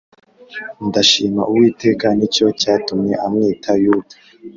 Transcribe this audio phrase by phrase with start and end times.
[0.87, 4.15] ndashima Uwiteka Ni cyo cyatumye amwita Yuda